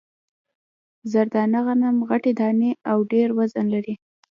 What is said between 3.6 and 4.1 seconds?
لري.